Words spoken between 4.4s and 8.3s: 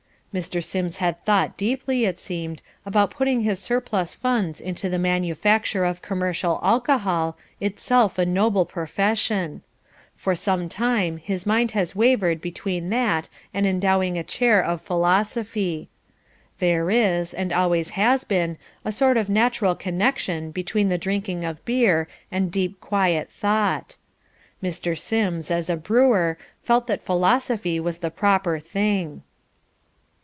into the manufacture of commercial alcohol, itself a